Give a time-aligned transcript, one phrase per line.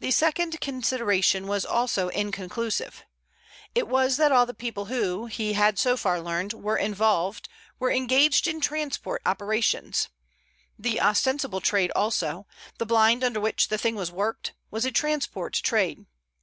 [0.00, 3.04] The second consideration was also inconclusive.
[3.74, 7.90] It was that all the people who, he had so far learned, were involved were
[7.90, 10.08] engaged in transport operations.
[10.78, 12.46] The ostensible trade also,
[12.78, 16.06] the blind under which the thing was worked, was a transport trade.